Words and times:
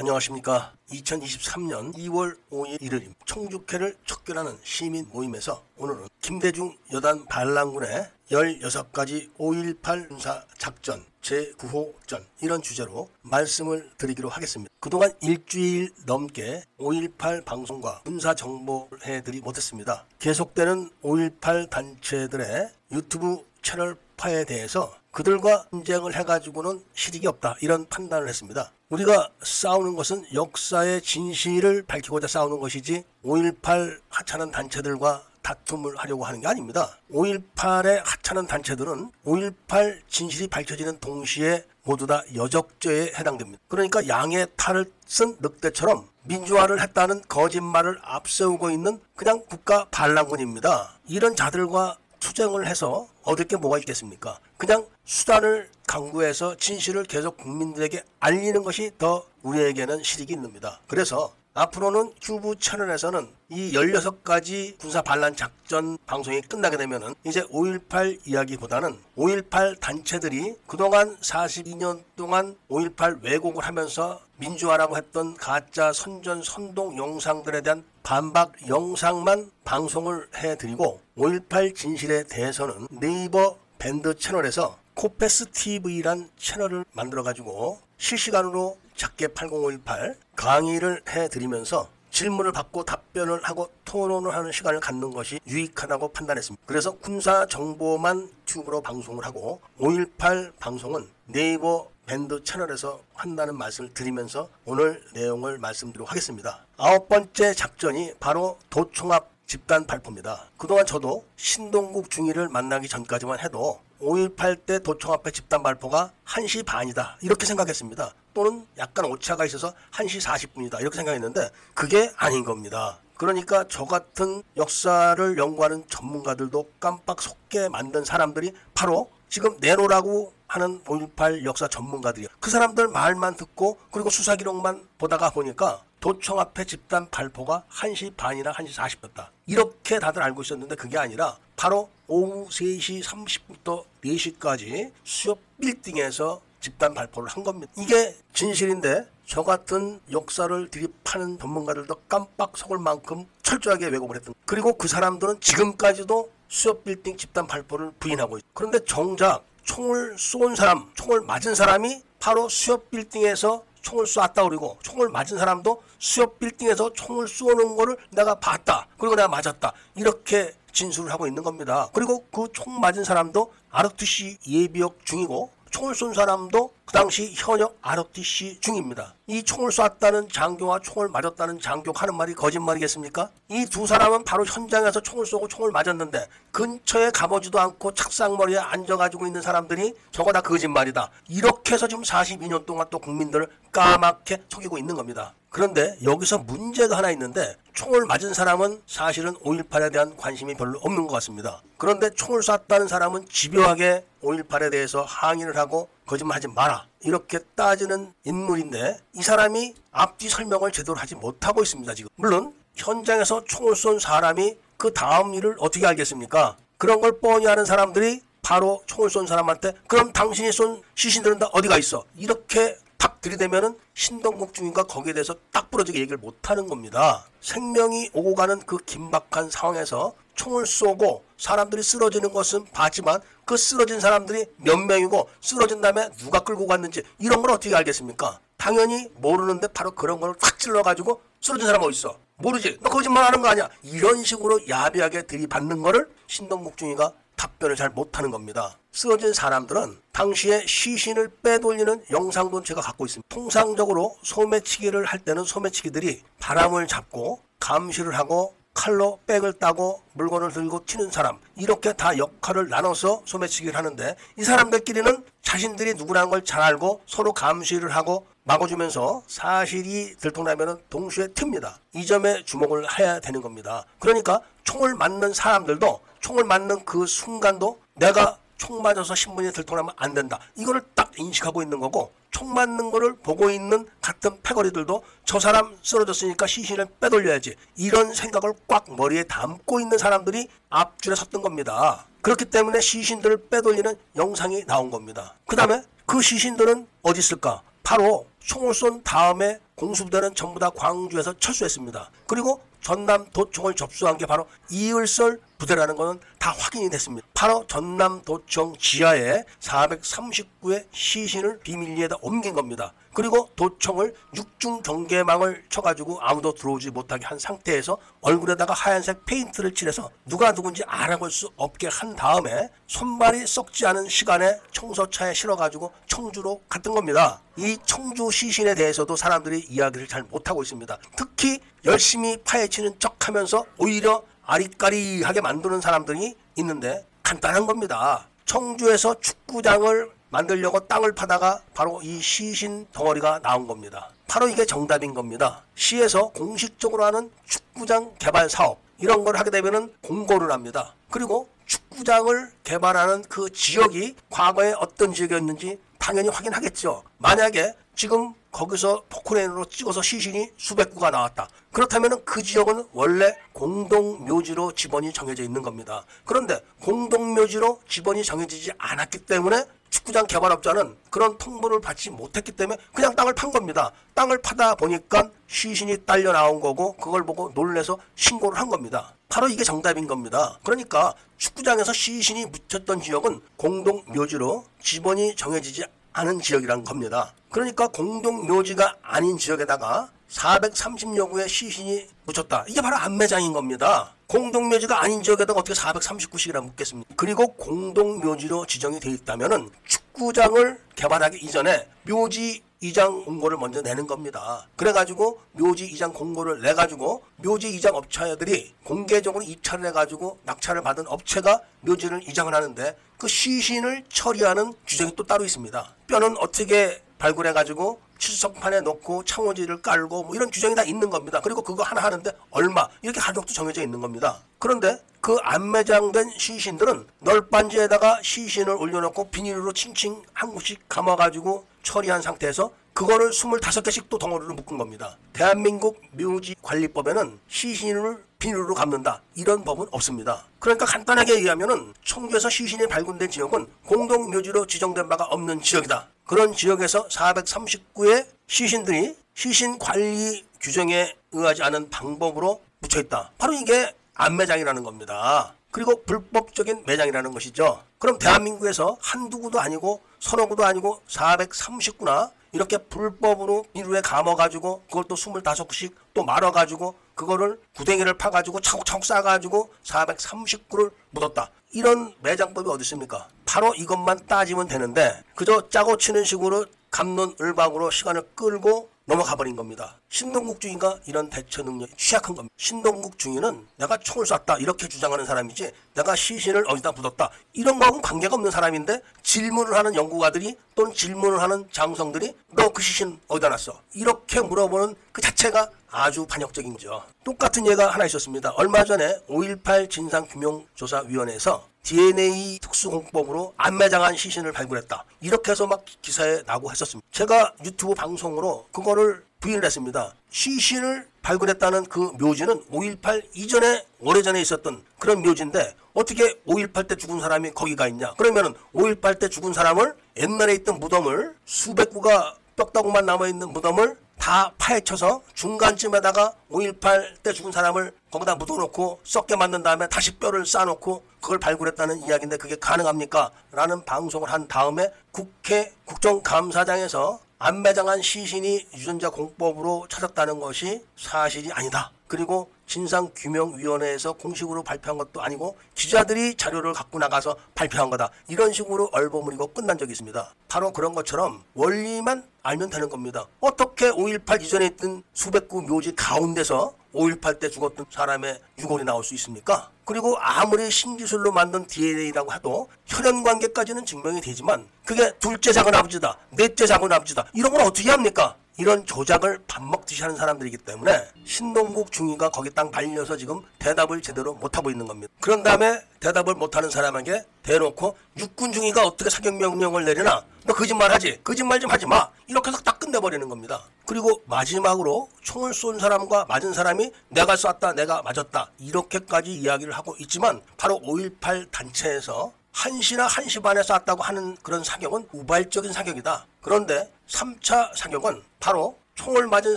안녕하십니까. 0.00 0.72
2023년 0.88 1.94
2월 1.94 2.34
5일 2.50 2.80
일요일 2.80 3.12
청주회를 3.26 3.94
척결하는 4.06 4.56
시민 4.62 5.06
모임에서 5.10 5.62
오늘은 5.76 6.08
김대중 6.22 6.74
여단 6.90 7.26
반란군의 7.26 8.10
16가지 8.30 9.30
5.18 9.36 10.08
군사 10.08 10.42
작전 10.56 11.04
제9호전 11.20 12.24
이런 12.40 12.62
주제로 12.62 13.10
말씀을 13.20 13.90
드리기로 13.98 14.30
하겠습니다. 14.30 14.72
그동안 14.80 15.12
일주일 15.20 15.90
넘게 16.06 16.62
5.18 16.78 17.44
방송과 17.44 18.00
군사 18.06 18.34
정보를 18.34 19.04
해드리 19.04 19.40
못했습니다. 19.42 20.06
계속되는 20.18 20.88
5.18 21.02 21.68
단체들의 21.68 22.70
유튜브 22.92 23.44
채널 23.60 23.98
파에 24.20 24.44
대해서 24.44 24.94
그들과 25.12 25.64
분쟁을 25.70 26.14
해가지고는 26.14 26.84
실익이 26.94 27.26
없다 27.26 27.56
이런 27.62 27.88
판단을 27.88 28.28
했습니다. 28.28 28.70
우리가 28.90 29.30
싸우는 29.42 29.96
것은 29.96 30.26
역사의 30.34 31.00
진실을 31.00 31.84
밝히고자 31.84 32.28
싸우는 32.28 32.60
것이지 32.60 33.04
5.18 33.24 33.98
하찮은 34.10 34.50
단체들과 34.50 35.24
다툼을 35.42 35.96
하려고 35.96 36.24
하는 36.24 36.42
게 36.42 36.46
아닙니다. 36.46 36.98
5.18의 37.10 38.02
하찮은 38.04 38.46
단체들은 38.46 39.10
5.18 39.24 40.02
진실이 40.08 40.48
밝혀지는 40.48 41.00
동시에 41.00 41.64
모두 41.82 42.06
다 42.06 42.22
여적죄에 42.34 43.12
해당됩니다. 43.18 43.58
그러니까 43.68 44.06
양의 44.06 44.48
탈을 44.56 44.92
쓴 45.06 45.38
늑대처럼 45.40 46.06
민주화를 46.24 46.82
했다는 46.82 47.22
거짓말을 47.26 47.98
앞세우고 48.02 48.70
있는 48.70 49.00
그냥 49.16 49.42
국가 49.48 49.86
반란군입니다. 49.90 50.98
이런 51.08 51.34
자들과 51.34 51.96
투쟁을 52.20 52.66
해서 52.66 53.08
얻을 53.22 53.46
게 53.46 53.56
뭐가 53.56 53.78
있겠습니까? 53.78 54.38
그냥 54.56 54.86
수단을 55.04 55.68
강구해서 55.86 56.56
진실을 56.56 57.04
계속 57.04 57.36
국민들에게 57.38 58.02
알리는 58.20 58.62
것이 58.62 58.92
더 58.98 59.26
우리에게는 59.42 60.02
실익이 60.02 60.34
있습니다. 60.34 60.80
그래서 60.86 61.34
앞으로는 61.52 62.12
큐브 62.22 62.54
채널에서는 62.60 63.28
이 63.48 63.72
16가지 63.72 64.78
군사 64.78 65.02
반란 65.02 65.34
작전 65.34 65.98
방송이 66.06 66.40
끝나게 66.42 66.76
되면은 66.76 67.14
이제 67.24 67.42
5.18 67.42 68.20
이야기보다는 68.24 68.96
5.18 69.16 69.80
단체들이 69.80 70.54
그동안 70.68 71.16
42년 71.16 72.04
동안 72.14 72.56
5.18 72.68 73.24
왜곡을 73.24 73.64
하면서 73.64 74.20
민주화라고 74.36 74.96
했던 74.96 75.36
가짜 75.36 75.92
선전 75.92 76.42
선동 76.44 76.96
영상들에 76.96 77.62
대한 77.62 77.84
반박 78.02 78.52
영상만 78.68 79.50
방송을 79.64 80.28
해드리고 80.34 81.00
5.18 81.16 81.74
진실에 81.74 82.24
대해서는 82.24 82.88
네이버 82.90 83.56
밴드 83.78 84.14
채널에서 84.14 84.78
코페스 84.94 85.50
TV란 85.52 86.28
채널을 86.36 86.84
만들어 86.92 87.22
가지고 87.22 87.78
실시간으로 87.98 88.78
작게 88.96 89.28
8058 89.28 90.16
강의를 90.36 91.02
해드리면서 91.08 91.88
질문을 92.10 92.52
받고 92.52 92.84
답변을 92.84 93.40
하고 93.44 93.70
토론을 93.84 94.34
하는 94.34 94.52
시간을 94.52 94.80
갖는 94.80 95.10
것이 95.10 95.38
유익하다고 95.46 96.12
판단했습니다. 96.12 96.62
그래서 96.66 96.96
군사 96.96 97.46
정보만 97.46 98.28
튜브로 98.46 98.82
방송을 98.82 99.24
하고 99.24 99.60
5.18 99.78 100.52
방송은 100.58 101.08
네이버 101.26 101.88
밴드 102.10 102.42
채널에서 102.42 103.00
한다는 103.14 103.56
말씀을 103.56 103.94
드리면서 103.94 104.48
오늘 104.64 105.00
내용을 105.14 105.58
말씀드리도록 105.58 106.10
하겠습니다. 106.10 106.66
아홉 106.76 107.08
번째 107.08 107.54
작전이 107.54 108.14
바로 108.18 108.58
도총합 108.68 109.30
집단 109.46 109.86
발표입니다. 109.86 110.46
그동안 110.58 110.86
저도 110.86 111.24
신동국 111.36 112.10
중위를 112.10 112.48
만나기 112.48 112.88
전까지만 112.88 113.38
해도 113.38 113.78
5.18 114.00 114.66
때 114.66 114.80
도청합회 114.80 115.30
집단 115.30 115.62
발표가 115.62 116.10
1시 116.24 116.66
반이다 116.66 117.18
이렇게 117.20 117.46
생각했습니다. 117.46 118.12
또는 118.34 118.66
약간 118.76 119.04
오차가 119.04 119.44
있어서 119.44 119.72
1시 119.92 120.20
40분이다 120.20 120.80
이렇게 120.80 120.96
생각했는데 120.96 121.48
그게 121.74 122.10
아닌 122.16 122.44
겁니다. 122.44 122.98
그러니까 123.14 123.66
저 123.68 123.84
같은 123.84 124.42
역사를 124.56 125.38
연구하는 125.38 125.84
전문가들도 125.88 126.70
깜빡 126.80 127.22
속게 127.22 127.68
만든 127.68 128.04
사람들이 128.04 128.52
바로 128.74 129.08
지금 129.28 129.56
내로라고 129.60 130.32
하는 130.50 130.82
5.18 130.82 131.44
역사 131.44 131.68
전문가들이요. 131.68 132.26
그 132.40 132.50
사람들 132.50 132.88
말만 132.88 133.36
듣고 133.36 133.78
그리고 133.92 134.10
수사 134.10 134.34
기록만 134.34 134.82
보다가 134.98 135.30
보니까 135.30 135.80
도청 136.00 136.40
앞에 136.40 136.64
집단 136.64 137.08
발포가 137.08 137.62
1시 137.70 138.16
반이나 138.16 138.52
1시 138.52 138.74
40분이었다. 138.74 139.28
이렇게 139.46 140.00
다들 140.00 140.22
알고 140.22 140.42
있었는데 140.42 140.74
그게 140.74 140.98
아니라 140.98 141.38
바로 141.54 141.88
오후 142.08 142.48
3시 142.48 143.04
30분부터 143.04 143.84
4시까지 144.02 144.90
수협 145.04 145.38
빌딩에서 145.60 146.40
집단 146.60 146.94
발표를 146.94 147.28
한 147.28 147.44
겁니다. 147.44 147.72
이게 147.78 148.16
진실인데 148.34 149.06
저 149.26 149.44
같은 149.44 150.00
역사를 150.10 150.68
들이파는 150.68 151.38
전문가들도 151.38 151.94
깜빡 152.08 152.56
속을 152.56 152.78
만큼 152.78 153.24
철저하게 153.44 153.86
왜곡을 153.86 154.16
했던 154.16 154.34
그리고 154.46 154.76
그 154.76 154.88
사람들은 154.88 155.40
지금까지도 155.40 156.28
수협 156.48 156.82
빌딩 156.82 157.16
집단 157.16 157.46
발표를 157.46 157.92
부인하고 158.00 158.38
있어요. 158.38 158.50
그런데 158.52 158.84
정작 158.84 159.44
총을 159.64 160.16
쏜 160.18 160.54
사람, 160.54 160.90
총을 160.94 161.20
맞은 161.22 161.54
사람이 161.54 162.02
바로 162.18 162.48
수협 162.48 162.90
빌딩에서 162.90 163.64
총을 163.82 164.06
쐈다 164.06 164.44
그러고 164.44 164.78
총을 164.82 165.08
맞은 165.08 165.38
사람도 165.38 165.82
수협 165.98 166.38
빌딩에서 166.38 166.92
총을 166.92 167.28
쏘는 167.28 167.76
거를 167.76 167.96
내가 168.10 168.34
봤다. 168.34 168.86
그리고 168.98 169.16
내가 169.16 169.28
맞았다. 169.28 169.72
이렇게 169.94 170.52
진술을 170.72 171.10
하고 171.12 171.26
있는 171.26 171.42
겁니다. 171.42 171.88
그리고 171.92 172.24
그 172.30 172.46
총 172.52 172.78
맞은 172.80 173.04
사람도 173.04 173.52
ROTC 173.70 174.38
예비역 174.46 175.04
중이고 175.04 175.50
총을 175.70 175.94
쏜 175.94 176.12
사람도 176.12 176.72
그 176.84 176.92
당시 176.92 177.32
현역 177.36 177.78
ROTC 177.82 178.58
중입니다. 178.60 179.14
이 179.28 179.42
총을 179.42 179.70
쐈다는 179.70 180.28
장교와 180.28 180.80
총을 180.80 181.08
맞았다는 181.08 181.60
장교가 181.60 182.02
하는 182.02 182.16
말이 182.16 182.34
거짓말이겠습니까? 182.34 183.30
이 183.48 183.66
두 183.70 183.86
사람은 183.86 184.24
바로 184.24 184.44
현장에서 184.44 185.00
총을 185.00 185.24
쏘고 185.26 185.46
총을 185.48 185.70
맞았는데 185.70 186.26
근처에 186.50 187.10
가보지도 187.10 187.60
않고 187.60 187.94
착상머리에 187.94 188.58
앉아가지고 188.58 189.26
있는 189.26 189.40
사람들이 189.40 189.94
저거 190.10 190.32
다 190.32 190.40
거짓말이다. 190.40 191.10
이렇게 191.28 191.74
해서 191.74 191.86
지금 191.86 192.02
42년 192.02 192.66
동안 192.66 192.86
또 192.90 192.98
국민들을 192.98 193.46
까맣게 193.70 194.42
속이고 194.48 194.76
있는 194.78 194.96
겁니다. 194.96 195.34
그런데 195.48 195.96
여기서 196.04 196.38
문제가 196.38 196.96
하나 196.96 197.10
있는데 197.12 197.56
총을 197.80 198.04
맞은 198.04 198.34
사람은 198.34 198.82
사실은 198.86 199.32
5.18에 199.36 199.90
대한 199.90 200.14
관심이 200.14 200.54
별로 200.54 200.78
없는 200.80 201.06
것 201.06 201.14
같습니다. 201.14 201.62
그런데 201.78 202.10
총을 202.10 202.42
쐈다는 202.42 202.88
사람은 202.88 203.26
집요하게 203.30 204.04
5.18에 204.22 204.70
대해서 204.70 205.02
항의를 205.02 205.56
하고 205.56 205.88
거짓말하지 206.04 206.48
마라. 206.48 206.86
이렇게 207.00 207.38
따지는 207.54 208.12
인물인데 208.24 208.98
이 209.14 209.22
사람이 209.22 209.74
앞뒤 209.92 210.28
설명을 210.28 210.72
제대로 210.72 210.94
하지 210.94 211.14
못하고 211.14 211.62
있습니다 211.62 211.94
지금. 211.94 212.10
물론 212.16 212.52
현장에서 212.74 213.44
총을 213.46 213.74
쏜 213.74 213.98
사람이 213.98 214.58
그 214.76 214.92
다음 214.92 215.32
일을 215.32 215.56
어떻게 215.58 215.86
알겠습니까? 215.86 216.58
그런 216.76 217.00
걸 217.00 217.18
뻔히 217.18 217.48
아는 217.48 217.64
사람들이 217.64 218.20
바로 218.42 218.82
총을 218.84 219.08
쏜 219.08 219.26
사람한테 219.26 219.72
그럼 219.86 220.12
당신이 220.12 220.52
쏜 220.52 220.82
시신들은 220.96 221.38
다 221.38 221.48
어디가 221.54 221.78
있어? 221.78 222.04
이렇게 222.14 222.76
탁 223.00 223.22
들이대면은 223.22 223.76
신동국 223.94 224.52
중인가 224.52 224.82
거기에 224.82 225.14
대해서 225.14 225.34
딱 225.50 225.70
부러지게 225.70 225.98
얘기를 226.00 226.18
못하는 226.18 226.68
겁니다. 226.68 227.24
생명이 227.40 228.10
오고 228.12 228.34
가는 228.34 228.60
그 228.60 228.76
긴박한 228.76 229.48
상황에서 229.50 230.12
총을 230.34 230.66
쏘고 230.66 231.24
사람들이 231.38 231.82
쓰러지는 231.82 232.30
것은 232.30 232.66
봤지만 232.72 233.20
그 233.46 233.56
쓰러진 233.56 234.00
사람들이 234.00 234.44
몇 234.58 234.76
명이고 234.76 235.30
쓰러진 235.40 235.80
다음에 235.80 236.10
누가 236.18 236.40
끌고 236.40 236.66
갔는지 236.66 237.02
이런 237.18 237.40
걸 237.40 237.52
어떻게 237.52 237.74
알겠습니까? 237.74 238.38
당연히 238.58 239.08
모르는데 239.16 239.68
바로 239.68 239.92
그런 239.92 240.20
걸 240.20 240.34
확 240.42 240.58
찔러가지고 240.58 241.22
쓰러진 241.40 241.66
사람 241.66 241.82
어디 241.82 241.96
있어? 241.96 242.18
모르지. 242.36 242.76
너 242.82 242.90
거짓말 242.90 243.24
하는 243.24 243.40
거 243.40 243.48
아니야. 243.48 243.70
이런 243.82 244.22
식으로 244.22 244.60
야비하게 244.68 245.22
들이받는 245.22 245.80
거를 245.82 246.10
신동국 246.26 246.76
중위가 246.76 247.14
답변을 247.40 247.74
잘 247.74 247.88
못하는 247.88 248.30
겁니다. 248.30 248.76
쓰러진 248.92 249.32
사람들은 249.32 249.98
당시에 250.12 250.66
시신을 250.66 251.30
빼돌리는 251.42 252.04
영상도 252.10 252.62
제가 252.62 252.82
갖고 252.82 253.06
있습니다. 253.06 253.26
통상적으로 253.34 254.18
소매치기를 254.22 255.06
할 255.06 255.20
때는 255.20 255.44
소매치기들이 255.44 256.22
바람을 256.38 256.86
잡고 256.86 257.40
감시를 257.58 258.18
하고 258.18 258.54
칼로 258.74 259.18
백을 259.26 259.54
따고 259.54 260.02
물건을 260.12 260.52
들고 260.52 260.84
튀는 260.84 261.10
사람 261.10 261.38
이렇게 261.56 261.94
다 261.94 262.16
역할을 262.18 262.68
나눠서 262.68 263.22
소매치기를 263.24 263.74
하는데 263.74 264.16
이 264.36 264.44
사람들끼리는 264.44 265.24
자신들이 265.42 265.94
누구라는 265.94 266.28
걸 266.28 266.42
잘 266.44 266.60
알고 266.60 267.00
서로 267.06 267.32
감시를 267.32 267.88
하고 267.90 268.26
막아주면서 268.44 269.22
사실이 269.26 270.16
들통나면 270.16 270.82
동시에 270.90 271.28
튑니다. 271.28 271.74
이 271.94 272.04
점에 272.04 272.44
주목을 272.44 272.86
해야 272.98 273.18
되는 273.18 273.40
겁니다. 273.40 273.86
그러니까 273.98 274.40
총을 274.64 274.94
맞는 274.94 275.32
사람들도 275.32 276.00
총을 276.20 276.44
맞는 276.44 276.84
그 276.84 277.06
순간도 277.06 277.80
내가 277.94 278.38
총 278.56 278.82
맞아서 278.82 279.14
신문이 279.14 279.52
들통나면 279.52 279.94
안 279.96 280.14
된다. 280.14 280.38
이거를 280.54 280.82
딱 280.94 281.10
인식하고 281.18 281.62
있는 281.62 281.80
거고 281.80 282.12
총 282.30 282.52
맞는 282.52 282.90
거를 282.90 283.16
보고 283.16 283.50
있는 283.50 283.88
같은 284.00 284.40
패거리들도 284.42 285.02
저 285.24 285.40
사람 285.40 285.76
쓰러졌으니까 285.82 286.46
시신을 286.46 286.86
빼돌려야지. 287.00 287.56
이런 287.76 288.14
생각을 288.14 288.54
꽉 288.68 288.84
머리에 288.94 289.24
담고 289.24 289.80
있는 289.80 289.98
사람들이 289.98 290.48
앞줄에 290.68 291.14
섰던 291.14 291.42
겁니다. 291.42 292.06
그렇기 292.20 292.44
때문에 292.46 292.80
시신들을 292.80 293.48
빼돌리는 293.48 293.96
영상이 294.16 294.66
나온 294.66 294.90
겁니다. 294.90 295.34
그 295.46 295.56
다음에 295.56 295.82
그 296.04 296.20
시신들은 296.20 296.86
어디 297.02 297.18
있을까? 297.18 297.62
바로 297.82 298.26
총을 298.40 298.74
쏜 298.74 299.02
다음에 299.02 299.58
공수부대는 299.74 300.34
전부 300.34 300.60
다 300.60 300.70
광주에서 300.70 301.32
철수했습니다. 301.38 302.10
그리고 302.26 302.60
전남 302.82 303.26
도청을 303.30 303.74
접수한 303.74 304.18
게 304.18 304.26
바로 304.26 304.46
이을설 304.70 305.40
부대라는 305.60 305.94
것은 305.94 306.18
다 306.38 306.54
확인이 306.58 306.88
됐습니다. 306.90 307.26
바로 307.34 307.64
전남 307.68 308.22
도청 308.22 308.74
지하에 308.78 309.44
439의 309.60 310.86
시신을 310.90 311.60
비밀리에다 311.60 312.16
옮긴 312.22 312.54
겁니다. 312.54 312.94
그리고 313.12 313.50
도청을 313.56 314.14
육중 314.34 314.82
경계망을 314.82 315.64
쳐가지고 315.68 316.20
아무도 316.22 316.54
들어오지 316.54 316.90
못하게 316.90 317.26
한 317.26 317.38
상태에서 317.38 317.98
얼굴에다가 318.20 318.72
하얀색 318.72 319.26
페인트를 319.26 319.74
칠해서 319.74 320.10
누가 320.26 320.52
누군지 320.52 320.82
알아볼 320.84 321.30
수 321.30 321.50
없게 321.56 321.88
한 321.88 322.14
다음에 322.16 322.70
손발이 322.86 323.46
썩지 323.46 323.86
않은 323.86 324.08
시간에 324.08 324.58
청소차에 324.72 325.34
실어가지고 325.34 325.92
청주로 326.06 326.62
갔던 326.68 326.94
겁니다. 326.94 327.42
이 327.56 327.76
청주 327.84 328.30
시신에 328.30 328.74
대해서도 328.74 329.16
사람들이 329.16 329.66
이야기를 329.68 330.08
잘 330.08 330.22
못하고 330.22 330.62
있습니다. 330.62 330.98
특히 331.16 331.60
열심히 331.84 332.36
파헤치는 332.44 332.98
척 332.98 333.28
하면서 333.28 333.66
오히려 333.76 334.22
아리까리하게 334.50 335.40
만드는 335.40 335.80
사람들이 335.80 336.34
있는데 336.56 337.06
간단한 337.22 337.66
겁니다. 337.66 338.26
청주에서 338.46 339.20
축구장을 339.20 340.10
만들려고 340.30 340.80
땅을 340.88 341.12
파다가 341.14 341.60
바로 341.72 342.00
이 342.02 342.20
시신 342.20 342.86
덩어리가 342.92 343.40
나온 343.42 343.68
겁니다. 343.68 344.10
바로 344.26 344.48
이게 344.48 344.64
정답인 344.64 345.14
겁니다. 345.14 345.62
시에서 345.74 346.28
공식적으로 346.30 347.04
하는 347.04 347.30
축구장 347.46 348.12
개발 348.18 348.50
사업 348.50 348.80
이런 348.98 349.24
걸 349.24 349.36
하게 349.36 349.50
되면은 349.50 349.94
공고를 350.02 350.50
합니다. 350.50 350.94
그리고 351.10 351.48
축구장을 351.66 352.50
개발하는 352.64 353.22
그 353.28 353.50
지역이 353.50 354.16
과거에 354.30 354.74
어떤 354.78 355.12
지역이었는지 355.12 355.78
당연히 355.98 356.28
확인하겠죠. 356.28 357.04
만약에 357.18 357.74
지금 357.94 358.34
거기서 358.52 359.04
포크레인으로 359.08 359.64
찍어서 359.66 360.02
시신이 360.02 360.50
수백 360.56 360.90
구가 360.90 361.10
나왔다. 361.10 361.48
그렇다면 361.72 362.24
그 362.24 362.42
지역은 362.42 362.88
원래 362.92 363.36
공동묘지로 363.52 364.72
지번이 364.72 365.12
정해져 365.12 365.42
있는 365.42 365.62
겁니다. 365.62 366.04
그런데 366.24 366.60
공동묘지로 366.80 367.80
지번이 367.88 368.24
정해지지 368.24 368.72
않았기 368.78 369.18
때문에 369.26 369.64
축구장 369.90 370.26
개발업자는 370.26 370.96
그런 371.10 371.36
통보를 371.36 371.80
받지 371.80 372.10
못했기 372.10 372.52
때문에 372.52 372.78
그냥 372.94 373.14
땅을 373.16 373.34
판 373.34 373.50
겁니다. 373.50 373.92
땅을 374.14 374.40
파다 374.40 374.76
보니까 374.76 375.30
시신이 375.48 376.06
딸려 376.06 376.32
나온 376.32 376.60
거고 376.60 376.92
그걸 376.96 377.24
보고 377.24 377.50
놀래서 377.54 377.98
신고를 378.14 378.58
한 378.58 378.68
겁니다. 378.68 379.14
바로 379.28 379.48
이게 379.48 379.64
정답인 379.64 380.06
겁니다. 380.06 380.58
그러니까 380.64 381.14
축구장에서 381.38 381.92
시신이 381.92 382.46
묻혔던 382.46 383.00
지역은 383.00 383.40
공동묘지로 383.56 384.64
지번이 384.80 385.36
정해지지 385.36 385.84
않은 386.12 386.40
지역이란 386.40 386.84
겁니다. 386.84 387.32
그러니까 387.50 387.88
공동묘지가 387.88 388.96
아닌 389.02 389.38
지역에다가 389.38 390.08
430여 390.30 391.30
구의 391.30 391.48
시신이 391.48 392.06
묻혔다. 392.26 392.64
이게 392.68 392.80
바로 392.80 392.96
안매장인 392.96 393.52
겁니다. 393.52 394.14
공동묘지가 394.28 395.02
아닌 395.02 395.22
지역에다가 395.22 395.58
어떻게 395.58 395.74
439씩이나 395.74 396.62
묻겠습니까? 396.62 397.14
그리고 397.16 397.48
공동묘지로 397.54 398.66
지정이 398.66 399.00
돼 399.00 399.10
있다면은 399.10 399.70
축구장을 399.86 400.80
개발하기 400.94 401.38
이전에 401.38 401.88
묘지 402.04 402.62
이장 402.82 403.26
공고를 403.26 403.58
먼저 403.58 403.82
내는 403.82 404.06
겁니다. 404.06 404.66
그래가지고 404.76 405.38
묘지 405.52 405.84
이장 405.84 406.14
공고를 406.14 406.62
내가지고 406.62 407.22
묘지 407.36 407.68
이장 407.68 407.94
업체들이 407.94 408.74
공개적으로 408.84 409.44
입찰을 409.44 409.84
해가지고 409.88 410.38
낙찰을 410.44 410.82
받은 410.82 411.06
업체가 411.06 411.60
묘지를 411.82 412.26
이장을 412.26 412.54
하는데 412.54 412.96
그 413.18 413.28
시신을 413.28 414.04
처리하는 414.08 414.72
규정이 414.86 415.14
또 415.14 415.26
따로 415.26 415.44
있습니다. 415.44 415.94
뼈는 416.06 416.38
어떻게 416.38 417.02
발굴해가지고 417.18 418.00
치수석판에 418.18 418.80
놓고 418.80 419.24
창호지를 419.24 419.82
깔고 419.82 420.22
뭐 420.24 420.34
이런 420.34 420.50
규정이 420.50 420.74
다 420.74 420.82
있는 420.82 421.10
겁니다. 421.10 421.42
그리고 421.42 421.60
그거 421.62 421.82
하나 421.82 422.02
하는데 422.02 422.32
얼마 422.50 422.88
이렇게 423.02 423.20
가격도 423.20 423.52
정해져 423.52 423.82
있는 423.82 424.00
겁니다. 424.00 424.40
그런데 424.58 424.98
그 425.20 425.36
안 425.42 425.70
매장된 425.70 426.30
시신들은 426.38 427.06
널빤지에다가 427.18 428.20
시신을 428.22 428.74
올려놓고 428.74 429.28
비닐로 429.28 429.74
칭칭 429.74 430.22
한 430.32 430.52
곳씩 430.52 430.88
감아가지고 430.88 431.66
처리한 431.82 432.22
상태에서 432.22 432.72
그거를 432.92 433.30
25개씩 433.30 434.04
또 434.08 434.18
덩어리로 434.18 434.54
묶은 434.54 434.76
겁니다. 434.76 435.16
대한민국 435.32 436.00
묘지 436.12 436.54
관리법에는 436.60 437.38
시신을 437.48 438.24
비닐로 438.38 438.74
감는다. 438.74 439.22
이런 439.34 439.64
법은 439.64 439.86
없습니다. 439.90 440.44
그러니까 440.58 440.86
간단하게 440.86 441.36
얘기하면은 441.36 441.94
청주에서 442.04 442.48
시신이 442.48 442.88
발굴된 442.88 443.30
지역은 443.30 443.66
공동묘지로 443.86 444.66
지정된 444.66 445.08
바가 445.08 445.24
없는 445.24 445.62
지역이다. 445.62 446.08
그런 446.24 446.52
지역에서 446.54 447.06
439의 447.08 448.26
시신들이 448.46 449.16
시신 449.34 449.78
관리 449.78 450.44
규정에 450.60 451.14
의하지 451.32 451.62
않은 451.62 451.90
방법으로 451.90 452.62
묻혀 452.80 453.00
있다. 453.00 453.30
바로 453.38 453.52
이게 453.52 453.94
안매장이라는 454.14 454.82
겁니다. 454.82 455.54
그리고 455.70 456.02
불법적인 456.02 456.84
매장이라는 456.86 457.32
것이죠. 457.32 457.82
그럼 457.98 458.18
대한민국에서 458.18 458.96
한두 459.00 459.38
구도 459.38 459.60
아니고 459.60 460.02
서너 460.20 460.46
구도 460.46 460.64
아니고 460.64 461.02
439나 461.08 462.30
이렇게 462.52 462.78
불법으로 462.78 463.64
비루에 463.72 464.00
감아가지고 464.00 464.82
그걸 464.86 465.04
또 465.08 465.14
25구씩 465.14 465.94
또 466.14 466.24
말아가지고 466.24 466.94
그거를 467.14 467.60
구덩이를 467.76 468.14
파가지고 468.14 468.60
차곡차곡 468.60 469.04
싸가지고 469.04 469.72
439를 469.84 470.92
묻었다. 471.10 471.50
이런 471.72 472.14
매장법이 472.22 472.68
어디 472.68 472.82
있습니까? 472.82 473.28
바로 473.44 473.74
이것만 473.74 474.26
따지면 474.26 474.68
되는데 474.68 475.22
그저 475.36 475.68
짜고 475.68 475.96
치는 475.96 476.24
식으로 476.24 476.66
감론 476.90 477.34
을박으로 477.40 477.90
시간을 477.90 478.30
끌고 478.34 478.90
넘어가 479.10 479.34
버린 479.34 479.56
겁니다. 479.56 479.98
신동국 480.08 480.60
중위가 480.60 481.00
이런 481.06 481.28
대처 481.28 481.64
능력이 481.64 481.94
취약한 481.96 482.32
겁니다. 482.36 482.54
신동국 482.56 483.18
중위는 483.18 483.66
내가 483.76 483.96
총을 483.96 484.24
쐈다 484.24 484.58
이렇게 484.58 484.86
주장하는 484.86 485.26
사람이지 485.26 485.72
내가 485.94 486.14
시신을 486.14 486.64
어디다 486.70 486.92
묻었다 486.92 487.28
이런 487.52 487.80
거하고는 487.80 488.02
관계가 488.02 488.36
없는 488.36 488.52
사람인데 488.52 489.02
질문을 489.24 489.74
하는 489.74 489.96
연구가들이 489.96 490.56
또는 490.76 490.94
질문을 490.94 491.42
하는 491.42 491.66
장성들이 491.72 492.36
너 492.52 492.70
그 492.70 492.82
시신 492.82 493.18
어디다 493.26 493.48
놨어? 493.48 493.80
이렇게 493.94 494.40
물어보는 494.40 494.94
그 495.10 495.20
자체가 495.20 495.70
아주 495.90 496.24
반역적인죠. 496.24 497.02
똑같은 497.24 497.66
예가 497.66 497.88
하나 497.88 498.04
있었습니다. 498.06 498.50
얼마 498.50 498.84
전에 498.84 499.18
5.18 499.28 499.90
진상규명조사위원회에서 499.90 501.69
DNA 501.82 502.58
특수공법으로 502.60 503.54
안매장한 503.56 504.16
시신을 504.16 504.52
발굴했다. 504.52 505.04
이렇게 505.20 505.50
해서 505.52 505.66
막 505.66 505.84
기사에 506.02 506.42
나고 506.46 506.70
했었습니다. 506.70 507.06
제가 507.12 507.54
유튜브 507.64 507.94
방송으로 507.94 508.66
그거를 508.72 509.24
부인을 509.40 509.64
했습니다. 509.64 510.14
시신을 510.30 511.08
발굴했다는 511.22 511.86
그 511.86 512.12
묘지는 512.18 512.64
5.18 512.70 513.22
이전에 513.34 513.84
오래전에 514.00 514.40
있었던 514.40 514.82
그런 514.98 515.22
묘지인데 515.22 515.74
어떻게 515.94 516.34
5.18 516.46 516.88
때 516.88 516.96
죽은 516.96 517.20
사람이 517.20 517.50
거기가 517.52 517.88
있냐? 517.88 518.14
그러면은 518.14 518.54
5.18 518.74 519.18
때 519.18 519.28
죽은 519.28 519.52
사람을 519.52 519.94
옛날에 520.16 520.54
있던 520.54 520.78
무덤을 520.78 521.34
수백 521.44 521.90
구가 521.90 522.36
뼈다구만 522.56 523.06
남아있는 523.06 523.52
무덤을 523.52 523.96
다 524.20 524.52
파헤쳐서 524.58 525.22
중간쯤에다가 525.34 526.34
5.18 526.50 527.22
때 527.22 527.32
죽은 527.32 527.50
사람을 527.50 527.92
거기다 528.12 528.36
묻어놓고 528.36 529.00
썩게 529.02 529.34
만든 529.34 529.62
다음에 529.62 529.88
다시 529.88 530.16
뼈를 530.16 530.46
쌓아놓고 530.46 531.02
그걸 531.20 531.38
발굴했다는 531.40 532.04
이야기인데 532.04 532.36
그게 532.36 532.56
가능합니까? 532.56 533.30
라는 533.50 533.84
방송을 533.84 534.30
한 534.30 534.46
다음에 534.46 534.92
국회 535.10 535.72
국정감사장에서 535.86 537.18
안매장한 537.38 538.02
시신이 538.02 538.68
유전자 538.74 539.08
공법으로 539.08 539.86
찾았다는 539.88 540.38
것이 540.40 540.84
사실이 540.96 541.50
아니다. 541.52 541.90
그리고 542.06 542.50
진상규명위원회에서 542.70 544.12
공식으로 544.12 544.62
발표한 544.62 544.96
것도 544.96 545.20
아니고 545.20 545.58
기자들이 545.74 546.36
자료를 546.36 546.72
갖고 546.72 546.98
나가서 546.98 547.36
발표한 547.54 547.90
거다. 547.90 548.10
이런 548.28 548.52
식으로 548.52 548.88
얼버무리고 548.92 549.48
끝난 549.48 549.76
적이 549.76 549.92
있습니다. 549.92 550.34
바로 550.48 550.72
그런 550.72 550.94
것처럼 550.94 551.42
원리만 551.54 552.24
알면 552.42 552.70
되는 552.70 552.88
겁니다. 552.88 553.26
어떻게 553.40 553.90
5.18 553.90 554.42
이전에 554.42 554.66
있던 554.66 555.02
수백 555.12 555.48
구 555.48 555.62
묘지 555.62 555.94
가운데서 555.96 556.74
5.18 556.94 557.40
때 557.40 557.50
죽었던 557.50 557.86
사람의 557.90 558.40
유골이 558.58 558.84
나올 558.84 559.04
수 559.04 559.14
있습니까? 559.14 559.70
그리고 559.84 560.16
아무리 560.18 560.70
신기술로 560.70 561.32
만든 561.32 561.66
DNA라고 561.66 562.32
해도 562.32 562.68
혈연 562.86 563.24
관계까지는 563.24 563.84
증명이 563.84 564.20
되지만 564.20 564.66
그게 564.84 565.12
둘째 565.18 565.52
작은 565.52 565.74
아버지다, 565.74 566.16
넷째 566.30 566.66
작은 566.66 566.90
아버지다 566.92 567.26
이런 567.34 567.52
건 567.52 567.62
어떻게 567.62 567.90
합니까? 567.90 568.36
이런 568.60 568.84
조작을 568.84 569.42
밥 569.46 569.64
먹듯이 569.64 570.02
하는 570.02 570.16
사람들이기 570.16 570.58
때문에 570.58 571.08
신동국 571.24 571.90
중위가 571.90 572.28
거기 572.28 572.50
땅 572.50 572.70
발려서 572.70 573.16
지금 573.16 573.40
대답을 573.58 574.02
제대로 574.02 574.34
못하고 574.34 574.70
있는 574.70 574.86
겁니다. 574.86 575.10
그런 575.18 575.42
다음에 575.42 575.80
대답을 575.98 576.34
못하는 576.34 576.68
사람에게 576.68 577.24
대놓고 577.42 577.96
육군 578.18 578.52
중위가 578.52 578.86
어떻게 578.86 579.08
사격 579.08 579.34
명령을 579.36 579.86
내리나 579.86 580.24
너 580.44 580.52
거짓말 580.52 580.92
하지 580.92 581.18
거짓말 581.24 581.58
좀 581.58 581.70
하지 581.70 581.86
마 581.86 582.10
이렇게 582.26 582.50
해서 582.50 582.60
딱 582.62 582.78
끝내버리는 582.78 583.26
겁니다. 583.30 583.62
그리고 583.86 584.20
마지막으로 584.26 585.08
총을 585.22 585.54
쏜 585.54 585.78
사람과 585.78 586.26
맞은 586.26 586.52
사람이 586.52 586.92
내가 587.08 587.36
쐈다 587.36 587.72
내가 587.72 588.02
맞았다 588.02 588.50
이렇게까지 588.58 589.32
이야기를 589.32 589.72
하고 589.72 589.96
있지만 590.00 590.42
바로 590.58 590.78
5.18 590.80 591.50
단체에서 591.50 592.32
1시나 592.52 593.08
1시 593.08 593.42
반에 593.42 593.62
쐈다고 593.62 594.02
하는 594.02 594.36
그런 594.42 594.62
사격은 594.64 595.08
우발적인 595.12 595.72
사격이다. 595.72 596.26
그런데 596.40 596.90
3차 597.08 597.76
사격은 597.76 598.22
바로 598.38 598.78
총을 598.94 599.28
맞은 599.28 599.56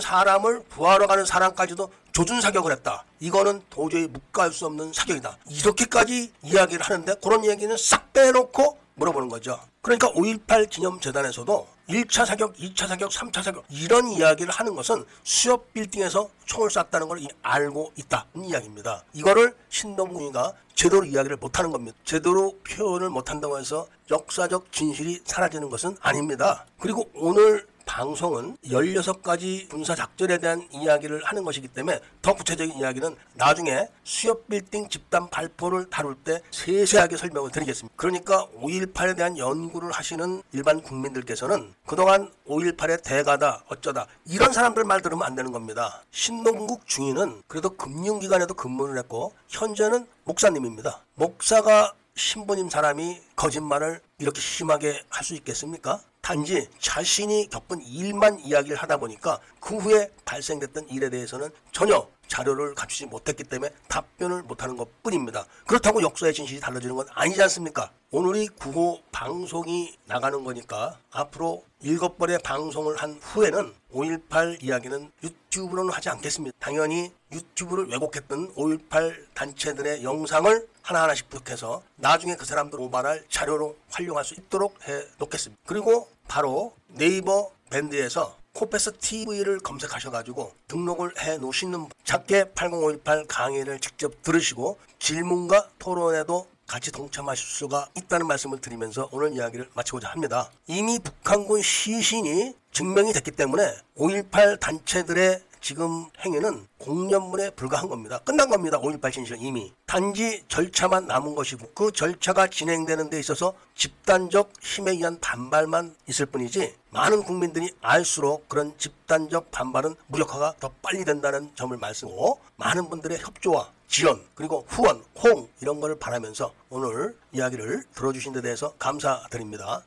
사람을 0.00 0.64
구하러 0.70 1.06
가는 1.06 1.24
사람까지도 1.24 1.92
조준 2.12 2.40
사격을 2.40 2.72
했다. 2.72 3.04
이거는 3.20 3.62
도저히 3.68 4.06
묵과할 4.06 4.52
수 4.52 4.66
없는 4.66 4.92
사격이다. 4.92 5.38
이렇게까지 5.48 6.32
이야기를 6.42 6.84
하는데 6.84 7.14
그런 7.22 7.44
얘기는 7.44 7.76
싹 7.76 8.12
빼놓고 8.12 8.78
물어보는 8.94 9.28
거죠. 9.28 9.60
그러니까 9.82 10.10
5.18 10.12 10.70
기념재단에서도 10.70 11.73
1차 11.88 12.24
사격, 12.24 12.54
2차 12.56 12.88
사격, 12.88 13.10
3차 13.10 13.42
사격 13.42 13.64
이런 13.68 14.08
이야기를 14.08 14.50
하는 14.52 14.74
것은 14.74 15.04
수협 15.22 15.72
빌딩에서 15.74 16.30
총을 16.46 16.70
쐈다는 16.70 17.08
걸 17.08 17.20
알고 17.42 17.92
있다는 17.96 18.44
이야기입니다. 18.44 19.04
이거를 19.12 19.54
신동국이가 19.68 20.54
제대로 20.74 21.04
이야기를 21.04 21.36
못하는 21.36 21.70
겁니다. 21.70 21.96
제대로 22.04 22.56
표현을 22.66 23.10
못한다고 23.10 23.58
해서 23.58 23.86
역사적 24.10 24.72
진실이 24.72 25.20
사라지는 25.24 25.68
것은 25.68 25.96
아닙니다. 26.00 26.66
그리고 26.78 27.08
오늘 27.14 27.66
방송은 27.86 28.56
16가지 28.64 29.68
군사 29.68 29.94
작전에 29.94 30.38
대한 30.38 30.66
이야기를 30.72 31.24
하는 31.24 31.44
것이기 31.44 31.68
때문에 31.68 32.00
더 32.22 32.34
구체적인 32.34 32.76
이야기는 32.78 33.16
나중에 33.34 33.88
수협 34.04 34.48
빌딩 34.48 34.88
집단 34.88 35.28
발표를 35.28 35.90
다룰 35.90 36.14
때 36.14 36.40
세세하게 36.50 37.16
설명을 37.16 37.50
드리겠습니다. 37.50 37.94
그러니까 37.96 38.46
5.18에 38.60 39.16
대한 39.16 39.36
연구를 39.38 39.90
하시는 39.92 40.42
일반 40.52 40.80
국민들께서는 40.82 41.74
그동안 41.86 42.30
5.18의 42.46 43.02
대가다 43.02 43.64
어쩌다 43.68 44.06
이런 44.26 44.52
사람들 44.52 44.84
말 44.84 45.02
들으면 45.02 45.26
안 45.26 45.34
되는 45.34 45.52
겁니다. 45.52 46.02
신동국 46.10 46.86
중위는 46.86 47.42
그래도 47.46 47.70
금융기관에도 47.70 48.54
근무를 48.54 48.96
했고 48.98 49.32
현재는 49.48 50.06
목사님입니다. 50.24 51.02
목사가 51.14 51.94
신부님 52.16 52.70
사람이 52.70 53.20
거짓말을 53.34 54.00
이렇게 54.18 54.40
심하게 54.40 55.02
할 55.08 55.24
수 55.24 55.34
있겠습니까? 55.34 56.00
단지 56.24 56.66
자신이 56.78 57.50
겪은 57.50 57.82
일만 57.82 58.40
이야기를 58.40 58.78
하다 58.78 58.96
보니까 58.96 59.38
그 59.64 59.78
후에 59.78 60.10
발생됐던 60.26 60.90
일에 60.90 61.08
대해서는 61.08 61.48
전혀 61.72 62.06
자료를 62.28 62.74
갖추지 62.74 63.06
못했기 63.06 63.44
때문에 63.44 63.72
답변을 63.88 64.42
못하는 64.42 64.76
것 64.76 65.02
뿐입니다. 65.02 65.46
그렇다고 65.66 66.02
역사의 66.02 66.34
진실이 66.34 66.60
달라지는 66.60 66.94
건 66.94 67.06
아니지 67.14 67.42
않습니까? 67.44 67.90
오늘이 68.10 68.48
9호 68.48 69.00
방송이 69.10 69.96
나가는 70.04 70.44
거니까 70.44 70.98
앞으로 71.10 71.64
일곱 71.80 72.18
번의 72.18 72.40
방송을 72.40 72.96
한 72.96 73.18
후에는 73.22 73.72
5.18 73.92 74.62
이야기는 74.62 75.10
유튜브로는 75.22 75.92
하지 75.94 76.10
않겠습니다. 76.10 76.54
당연히 76.60 77.10
유튜브를 77.32 77.88
왜곡했던 77.88 78.54
5.18 78.54 79.28
단체들의 79.32 80.04
영상을 80.04 80.68
하나하나씩 80.82 81.30
부탁해서 81.30 81.82
나중에 81.96 82.36
그 82.36 82.44
사람들 82.44 82.78
오발할 82.80 83.24
자료로 83.30 83.76
활용할 83.90 84.26
수 84.26 84.34
있도록 84.34 84.76
해 84.86 85.06
놓겠습니다. 85.18 85.62
그리고 85.64 86.10
바로 86.28 86.74
네이버 86.88 87.50
밴드에서 87.70 88.43
코페스 88.64 88.92
TV를 88.98 89.60
검색하셔가지고 89.60 90.54
등록을 90.68 91.12
해 91.20 91.36
놓으시는 91.36 91.88
작게 92.04 92.52
80518 92.54 93.26
강의를 93.26 93.78
직접 93.78 94.22
들으시고 94.22 94.78
질문과 94.98 95.68
토론에도 95.78 96.46
같이 96.66 96.90
동참하실 96.90 97.46
수가 97.46 97.88
있다는 97.94 98.26
말씀을 98.26 98.62
드리면서 98.62 99.10
오늘 99.12 99.34
이야기를 99.34 99.68
마치고자 99.74 100.08
합니다. 100.08 100.50
이미 100.66 100.98
북한군 100.98 101.60
시신이 101.60 102.54
증명이 102.72 103.12
됐기 103.12 103.32
때문에 103.32 103.76
5.18 103.98 104.58
단체들의 104.60 105.42
지금 105.64 106.04
행위는 106.22 106.66
공연물에 106.76 107.48
불과한 107.48 107.88
겁니다. 107.88 108.18
끝난 108.18 108.50
겁니다. 108.50 108.78
5.18 108.78 109.10
진실 109.10 109.38
이미. 109.40 109.72
단지 109.86 110.44
절차만 110.46 111.06
남은 111.06 111.34
것이고 111.34 111.70
그 111.74 111.90
절차가 111.90 112.48
진행되는 112.48 113.08
데 113.08 113.18
있어서 113.18 113.54
집단적 113.74 114.52
힘에 114.60 114.90
의한 114.90 115.18
반발만 115.20 115.96
있을 116.06 116.26
뿐이지 116.26 116.74
많은 116.90 117.22
국민들이 117.22 117.70
알수록 117.80 118.46
그런 118.46 118.76
집단적 118.76 119.50
반발은 119.52 119.94
무력화가 120.08 120.56
더 120.60 120.70
빨리 120.82 121.02
된다는 121.02 121.50
점을 121.54 121.74
말씀하고 121.74 122.38
많은 122.56 122.90
분들의 122.90 123.18
협조와 123.18 123.70
지원 123.88 124.20
그리고 124.34 124.66
후원, 124.68 125.02
호응 125.16 125.48
이런 125.62 125.80
거를 125.80 125.98
바라면서 125.98 126.52
오늘 126.68 127.16
이야기를 127.32 127.84
들어주신 127.94 128.34
데 128.34 128.42
대해서 128.42 128.74
감사드립니다. 128.78 129.82